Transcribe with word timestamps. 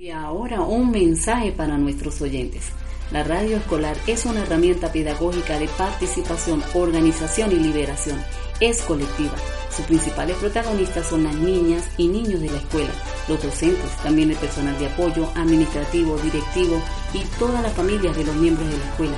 Y 0.00 0.12
ahora 0.12 0.62
un 0.62 0.90
mensaje 0.90 1.52
para 1.52 1.76
nuestros 1.76 2.22
oyentes. 2.22 2.70
La 3.12 3.22
radio 3.22 3.58
escolar 3.58 3.94
es 4.06 4.24
una 4.24 4.40
herramienta 4.44 4.90
pedagógica 4.90 5.58
de 5.58 5.68
participación, 5.68 6.62
organización 6.72 7.52
y 7.52 7.56
liberación. 7.56 8.18
Es 8.60 8.80
colectiva. 8.80 9.34
Sus 9.70 9.84
principales 9.84 10.38
protagonistas 10.38 11.06
son 11.06 11.24
las 11.24 11.34
niñas 11.34 11.86
y 11.98 12.08
niños 12.08 12.40
de 12.40 12.48
la 12.48 12.56
escuela, 12.56 12.88
los 13.28 13.42
docentes, 13.42 13.94
también 14.02 14.30
el 14.30 14.38
personal 14.38 14.78
de 14.78 14.86
apoyo, 14.86 15.28
administrativo, 15.34 16.16
directivo 16.16 16.80
y 17.12 17.18
todas 17.38 17.62
las 17.62 17.74
familias 17.74 18.16
de 18.16 18.24
los 18.24 18.36
miembros 18.36 18.70
de 18.70 18.78
la 18.78 18.84
escuela. 18.84 19.16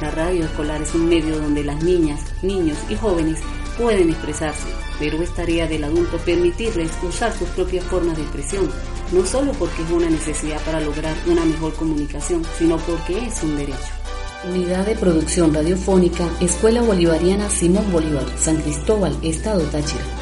La 0.00 0.10
radio 0.12 0.46
escolar 0.46 0.80
es 0.80 0.94
un 0.94 1.10
medio 1.10 1.38
donde 1.40 1.62
las 1.62 1.84
niñas, 1.84 2.24
niños 2.40 2.78
y 2.88 2.96
jóvenes 2.96 3.38
pueden 3.78 4.10
expresarse, 4.10 4.66
pero 4.98 5.22
es 5.22 5.34
tarea 5.34 5.66
del 5.66 5.84
adulto 5.84 6.18
permitirles 6.18 6.90
usar 7.02 7.32
sus 7.36 7.48
propias 7.50 7.84
formas 7.84 8.16
de 8.16 8.22
expresión, 8.22 8.70
no 9.12 9.26
solo 9.26 9.52
porque 9.52 9.82
es 9.82 9.90
una 9.90 10.08
necesidad 10.08 10.60
para 10.62 10.80
lograr 10.80 11.14
una 11.26 11.44
mejor 11.44 11.74
comunicación, 11.74 12.42
sino 12.58 12.76
porque 12.78 13.26
es 13.26 13.42
un 13.42 13.56
derecho. 13.56 13.78
Unidad 14.48 14.86
de 14.86 14.96
Producción 14.96 15.54
Radiofónica, 15.54 16.28
Escuela 16.40 16.82
Bolivariana 16.82 17.48
Simón 17.48 17.90
Bolívar, 17.92 18.26
San 18.38 18.56
Cristóbal, 18.56 19.16
Estado 19.22 19.62
Táchira. 19.66 20.21